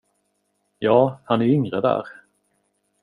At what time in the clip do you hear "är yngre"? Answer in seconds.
1.41-1.81